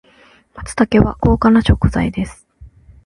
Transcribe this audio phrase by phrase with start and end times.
[0.55, 2.47] 松茸は高価な食材です。